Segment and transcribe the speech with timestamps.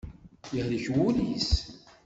[0.55, 1.51] Yehlek wul-is.